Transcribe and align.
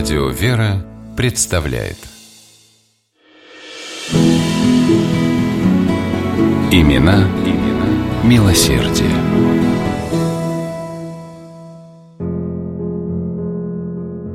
Радио 0.00 0.28
«Вера» 0.30 0.82
представляет 1.14 1.98
Имена, 6.70 7.28
имена 7.44 8.24
милосердие. 8.24 9.10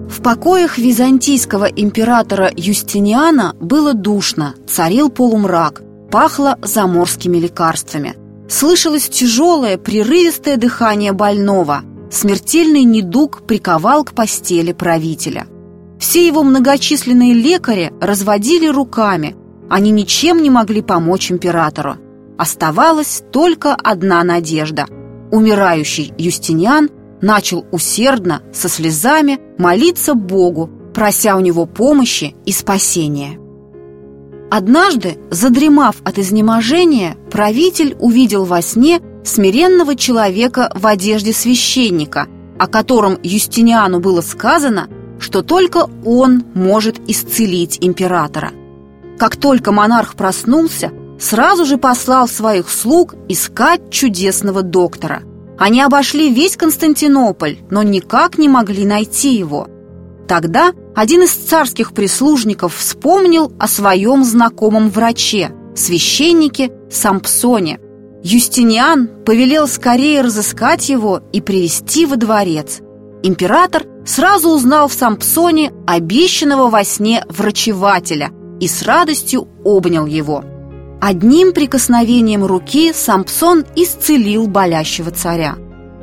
В 0.08 0.22
покоях 0.22 0.78
византийского 0.78 1.66
императора 1.66 2.52
Юстиниана 2.56 3.56
было 3.60 3.96
душно, 3.96 4.54
царил 4.68 5.10
полумрак, 5.10 5.82
пахло 6.12 6.60
заморскими 6.62 7.38
лекарствами. 7.38 8.14
Слышалось 8.48 9.10
тяжелое, 9.10 9.80
прерывистое 9.80 10.58
дыхание 10.58 11.12
больного. 11.12 11.82
Смертельный 12.12 12.84
недуг 12.84 13.48
приковал 13.48 14.04
к 14.04 14.14
постели 14.14 14.72
правителя. 14.72 15.48
Все 16.08 16.28
его 16.28 16.44
многочисленные 16.44 17.34
лекари 17.34 17.92
разводили 18.00 18.68
руками. 18.68 19.36
Они 19.72 19.90
ничем 19.90 20.44
не 20.44 20.52
могли 20.52 20.84
помочь 20.84 21.32
императору. 21.32 21.96
Оставалась 22.38 23.24
только 23.32 23.74
одна 23.74 24.24
надежда. 24.24 24.86
Умирающий 25.32 26.14
Юстиниан 26.16 26.92
начал 27.22 27.66
усердно, 27.72 28.44
со 28.54 28.70
слезами, 28.70 29.40
молиться 29.58 30.14
Богу, 30.14 30.70
прося 30.94 31.36
у 31.36 31.40
него 31.40 31.66
помощи 31.66 32.36
и 32.46 32.52
спасения. 32.52 33.40
Однажды, 34.52 35.18
задремав 35.32 35.96
от 36.04 36.20
изнеможения, 36.20 37.18
правитель 37.32 37.96
увидел 38.00 38.46
во 38.46 38.62
сне 38.62 39.02
смиренного 39.24 39.96
человека 39.96 40.72
в 40.76 40.86
одежде 40.86 41.34
священника, 41.34 42.28
о 42.60 42.68
котором 42.68 43.18
Юстиниану 43.24 44.00
было 44.00 44.22
сказано, 44.22 44.88
что 45.20 45.42
только 45.42 45.88
он 46.04 46.44
может 46.54 47.00
исцелить 47.10 47.78
императора. 47.82 48.52
Как 49.18 49.38
только 49.38 49.72
монарх 49.72 50.16
проснулся, 50.16 50.92
сразу 51.20 51.66
же 51.66 51.78
послал 51.78 52.28
своих 52.28 52.70
слуг 52.70 53.16
искать 53.30 53.90
чудесного 53.90 54.62
доктора. 54.62 55.24
Они 55.58 55.82
обошли 55.82 56.34
весь 56.34 56.58
Константинополь, 56.58 57.60
но 57.70 57.82
никак 57.82 58.38
не 58.38 58.50
могли 58.50 58.86
найти 58.86 59.36
его. 59.36 59.68
Тогда 60.28 60.74
один 60.96 61.24
из 61.24 61.32
царских 61.32 61.94
прислужников 61.94 62.76
вспомнил 62.76 63.54
о 63.60 63.68
своем 63.68 64.24
знакомом 64.24 64.90
враче, 64.90 65.52
священнике 65.76 66.72
Сампсоне. 66.90 67.80
Юстиниан 68.24 69.24
повелел 69.24 69.68
скорее 69.68 70.22
разыскать 70.22 70.90
его 70.90 71.22
и 71.32 71.42
привести 71.42 72.06
во 72.06 72.16
дворец. 72.16 72.80
Император 73.28 73.88
сразу 74.06 74.50
узнал 74.50 74.88
в 74.88 74.94
Сампсоне 74.94 75.74
обещанного 75.88 76.70
во 76.70 76.84
сне 76.84 77.26
врачевателя 77.28 78.30
и 78.60 78.68
с 78.68 78.84
радостью 78.84 79.48
обнял 79.64 80.06
его. 80.06 80.44
Одним 81.02 81.52
прикосновением 81.52 82.46
руки 82.46 82.94
Сампсон 82.94 83.66
исцелил 83.76 84.46
болящего 84.46 85.10
царя. 85.10 85.56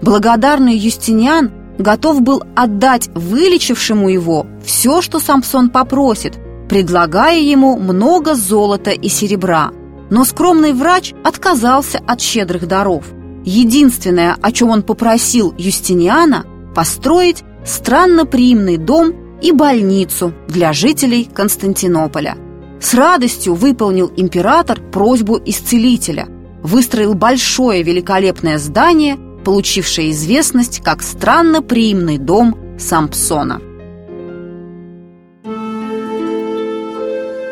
Благодарный 0.03 0.75
Юстиниан 0.77 1.53
готов 1.79 2.23
был 2.23 2.43
отдать 2.57 3.09
вылечившему 3.15 4.09
его 4.09 4.45
все, 4.65 5.01
что 5.01 5.21
Сампсон 5.21 5.71
попросит, 5.71 6.41
предлагая 6.69 7.39
ему 7.39 7.79
много 7.79 8.35
золота 8.35 8.91
и 8.91 9.09
серебра. 9.09 9.71
Но 10.11 10.25
скромный 10.25 10.73
врач 10.73 11.15
отказался 11.23 12.01
от 12.05 12.21
щедрых 12.21 12.67
даров. 12.67 13.05
Единственное, 13.45 14.37
о 14.43 14.51
чем 14.51 14.71
он 14.71 14.83
попросил 14.83 15.55
Юстиниана, 15.57 16.47
построить 16.75 17.43
странноприимный 17.65 18.77
дом 18.77 19.39
и 19.41 19.53
больницу 19.53 20.33
для 20.49 20.73
жителей 20.73 21.29
Константинополя– 21.33 22.37
с 22.83 22.95
радостью 22.95 23.55
выполнил 23.55 24.13
император 24.17 24.81
просьбу 24.81 25.41
исцелителя, 25.45 26.27
выстроил 26.63 27.15
большое 27.15 27.83
великолепное 27.85 28.59
здание, 28.59 29.17
получившее 29.45 30.11
известность 30.11 30.83
как 30.83 31.03
странно-приимный 31.03 32.19
дом 32.19 32.59
Сампсона. 32.79 33.61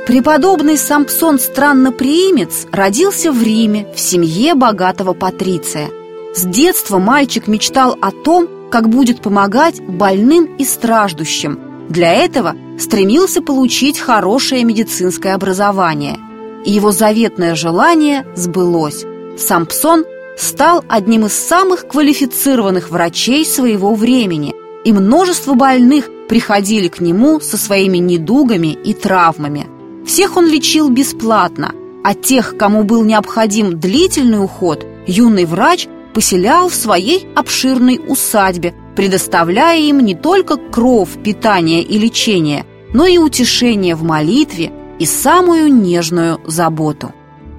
Преподобный 0.07 0.77
Сампсон 0.77 1.39
Странноприимец 1.39 2.67
родился 2.73 3.31
в 3.31 3.41
Риме 3.41 3.87
в 3.95 4.01
семье 4.01 4.55
богатого 4.57 5.13
патриция. 5.13 5.91
С 6.35 6.45
детства 6.45 6.99
мальчик 6.99 7.47
мечтал 7.47 7.97
о 8.01 8.11
том, 8.11 8.49
как 8.71 8.89
будет 8.89 9.21
помогать 9.21 9.81
больным 9.83 10.57
и 10.57 10.65
страждущим– 10.65 11.61
для 11.91 12.13
этого 12.13 12.55
стремился 12.79 13.43
получить 13.43 13.99
хорошее 13.99 14.63
медицинское 14.63 15.35
образование. 15.35 16.19
И 16.65 16.71
его 16.71 16.93
заветное 16.93 17.57
желание 17.57 18.25
сбылось. 18.37 19.05
Сампсон 19.37 20.05
стал 20.39 20.85
одним 20.89 21.27
из 21.27 21.33
самых 21.33 21.89
квалифицированных 21.89 22.91
врачей 22.91 23.45
своего 23.45 23.97
времени, 23.97 24.55
и 24.85 24.93
множество 24.93 25.55
больных 25.55 26.09
приходили 26.29 26.87
к 26.87 27.01
нему 27.01 27.41
со 27.41 27.57
своими 27.57 27.99
недугами 27.99 28.69
и 28.69 28.95
травмами. 28.95 29.67
Всех 30.07 30.37
он 30.37 30.47
лечил 30.47 30.91
бесплатно, 30.91 31.75
а 32.05 32.15
тех, 32.15 32.57
кому 32.57 32.85
был 32.85 33.03
необходим 33.03 33.81
длительный 33.81 34.43
уход, 34.43 34.87
юный 35.09 35.45
врач 35.45 35.89
поселял 36.13 36.69
в 36.69 36.75
своей 36.75 37.29
обширной 37.35 38.01
усадьбе, 38.07 38.75
предоставляя 38.97 39.81
им 39.81 40.01
не 40.01 40.15
только 40.15 40.57
кров, 40.57 41.11
питание 41.23 41.83
и 41.83 41.99
лечение, 41.99 42.67
но 42.93 43.07
и 43.07 43.19
утешение 43.19 43.95
в 43.95 44.03
молитве 44.03 44.73
и 44.99 45.07
самую 45.07 45.73
нежную 45.73 46.41
заботу. 46.47 47.13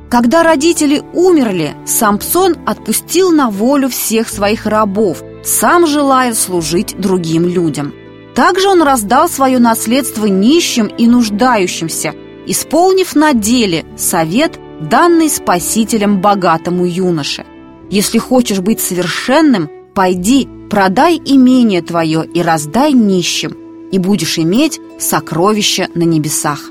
Когда 0.09 0.43
родители 0.43 1.01
умерли, 1.13 1.73
Сампсон 1.85 2.57
отпустил 2.65 3.31
на 3.31 3.49
волю 3.49 3.87
всех 3.87 4.27
своих 4.27 4.65
рабов, 4.65 5.23
сам 5.43 5.87
желая 5.87 6.33
служить 6.33 6.95
другим 6.99 7.47
людям. 7.47 7.93
Также 8.35 8.67
он 8.67 8.81
раздал 8.81 9.29
свое 9.29 9.59
наследство 9.59 10.25
нищим 10.25 10.87
и 10.87 11.07
нуждающимся, 11.07 12.13
исполнив 12.45 13.15
на 13.15 13.33
деле 13.33 13.85
совет, 13.97 14.59
данный 14.81 15.29
Спасителем 15.29 16.19
богатому 16.19 16.85
юноше. 16.85 17.45
Если 17.91 18.17
хочешь 18.17 18.59
быть 18.59 18.81
совершенным, 18.81 19.69
пойди, 19.93 20.47
Продай 20.71 21.17
имение 21.17 21.81
твое 21.81 22.25
и 22.25 22.41
раздай 22.41 22.93
нищим, 22.93 23.57
и 23.91 23.97
будешь 23.97 24.39
иметь 24.39 24.79
сокровища 24.97 25.89
на 25.95 26.03
небесах. 26.03 26.61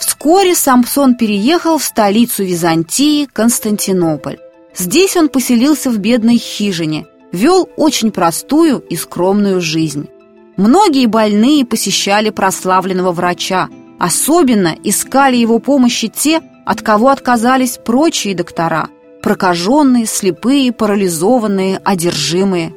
Вскоре 0.00 0.56
Самсон 0.56 1.14
переехал 1.14 1.78
в 1.78 1.84
столицу 1.84 2.42
Византии, 2.42 3.26
Константинополь. 3.32 4.38
Здесь 4.74 5.16
он 5.16 5.28
поселился 5.28 5.90
в 5.90 5.98
бедной 5.98 6.38
хижине, 6.38 7.06
вел 7.30 7.70
очень 7.76 8.10
простую 8.10 8.80
и 8.80 8.96
скромную 8.96 9.60
жизнь. 9.60 10.08
Многие 10.56 11.06
больные 11.06 11.64
посещали 11.64 12.30
прославленного 12.30 13.12
врача, 13.12 13.68
особенно 14.00 14.74
искали 14.82 15.36
его 15.36 15.60
помощи 15.60 16.08
те, 16.08 16.40
от 16.70 16.82
кого 16.82 17.08
отказались 17.08 17.80
прочие 17.84 18.36
доктора– 18.36 18.90
прокаженные, 19.24 20.06
слепые, 20.06 20.70
парализованные, 20.70 21.78
одержимые. 21.78 22.72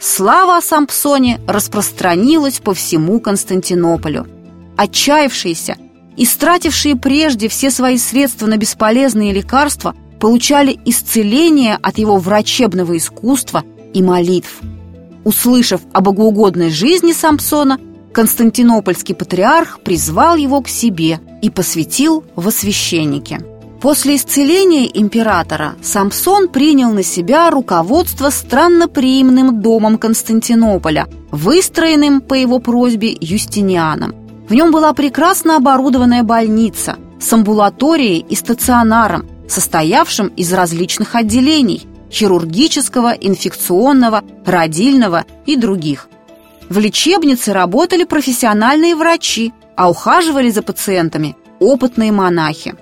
Слава 0.00 0.56
о 0.56 0.62
Сампсоне 0.62 1.38
распространилась 1.46 2.58
по 2.58 2.72
всему 2.72 3.20
Константинополю. 3.20 4.26
Отчаявшиеся, 4.78 5.76
истратившие 6.16 6.96
прежде 6.96 7.50
все 7.50 7.70
свои 7.70 7.98
средства 7.98 8.46
на 8.46 8.56
бесполезные 8.56 9.34
лекарства, 9.34 9.94
получали 10.18 10.80
исцеление 10.86 11.78
от 11.82 11.98
его 11.98 12.16
врачебного 12.16 12.96
искусства 12.96 13.62
и 13.92 14.02
молитв. 14.02 14.60
Услышав 15.24 15.82
о 15.92 16.00
богоугодной 16.00 16.70
жизни 16.70 17.12
Сампсона, 17.12 17.78
Константинопольский 18.18 19.14
патриарх 19.14 19.78
призвал 19.78 20.34
его 20.34 20.60
к 20.60 20.66
себе 20.66 21.20
и 21.40 21.50
посвятил 21.50 22.24
во 22.34 22.50
священники. 22.50 23.38
После 23.80 24.16
исцеления 24.16 24.90
императора 24.92 25.76
Самсон 25.82 26.48
принял 26.48 26.90
на 26.90 27.04
себя 27.04 27.48
руководство 27.48 28.30
странноприимным 28.30 29.62
домом 29.62 29.98
Константинополя, 29.98 31.06
выстроенным 31.30 32.20
по 32.20 32.34
его 32.34 32.58
просьбе 32.58 33.16
Юстинианом. 33.20 34.16
В 34.48 34.52
нем 34.52 34.72
была 34.72 34.92
прекрасно 34.94 35.54
оборудованная 35.54 36.24
больница 36.24 36.96
с 37.20 37.32
амбулаторией 37.32 38.26
и 38.28 38.34
стационаром, 38.34 39.28
состоявшим 39.46 40.26
из 40.34 40.52
различных 40.52 41.14
отделений– 41.14 41.86
хирургического, 42.10 43.12
инфекционного, 43.12 44.24
родильного 44.44 45.24
и 45.46 45.54
других. 45.54 46.08
В 46.68 46.78
лечебнице 46.78 47.52
работали 47.52 48.04
профессиональные 48.04 48.94
врачи, 48.94 49.52
а 49.76 49.88
ухаживали 49.88 50.50
за 50.50 50.62
пациентами 50.62 51.36
опытные 51.60 52.12
монахи. 52.12 52.74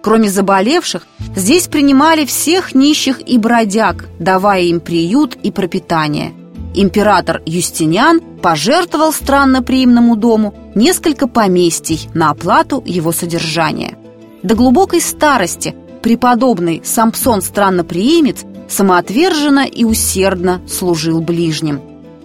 Кроме 0.00 0.30
заболевших, 0.30 1.06
здесь 1.36 1.68
принимали 1.68 2.24
всех 2.24 2.74
нищих 2.74 3.20
и 3.28 3.36
бродяг, 3.36 4.06
давая 4.18 4.62
им 4.62 4.80
приют 4.80 5.36
и 5.42 5.50
пропитание. 5.50 6.32
император 6.74 7.42
Юстиниан 7.44 8.20
пожертвовал 8.40 9.12
странноприимному 9.12 10.16
дому 10.16 10.54
несколько 10.74 11.26
поместий 11.26 12.08
на 12.14 12.30
оплату 12.30 12.82
его 12.86 13.12
содержания. 13.12 13.98
До 14.42 14.54
глубокой 14.54 15.00
старости 15.00 15.74
преподобный 16.02 16.80
Сампсон 16.84 17.42
Странноприимец 17.42 18.44
самоотверженно 18.68 19.66
и 19.66 19.84
усердно 19.84 20.60
служил 20.68 21.20
ближним. 21.20 21.80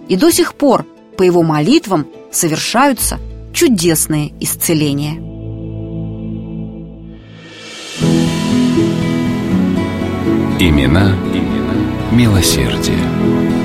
И 0.08 0.16
до 0.16 0.30
сих 0.30 0.54
пор 0.54 0.86
по 1.16 1.22
его 1.22 1.42
молитвам 1.42 2.06
совершаются 2.30 3.18
чудесные 3.52 4.32
исцеления. 4.40 5.14
Имена, 10.58 11.14
имена 11.32 11.74
милосердия. 12.12 13.63